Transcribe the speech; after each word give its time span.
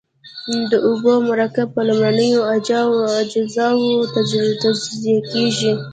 د 0.71 0.73
اوبو 0.87 1.13
مرکب 1.29 1.67
په 1.75 1.81
لومړنیو 1.87 2.41
اجزاوو 2.53 3.91
تجزیه 4.13 5.19
کیږي. 5.31 5.73